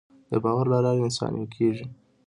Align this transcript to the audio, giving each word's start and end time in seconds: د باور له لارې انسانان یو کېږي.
د 0.31 0.33
باور 0.43 0.65
له 0.73 0.77
لارې 0.85 1.05
انسانان 1.05 1.39
یو 1.41 1.51
کېږي. 1.55 1.85